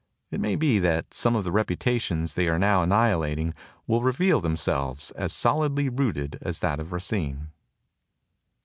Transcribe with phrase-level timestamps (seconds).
[0.31, 3.53] It may be that some of the reputations they are now annihilating
[3.85, 7.51] will reveal themselves as solidly rooted as that of Racine.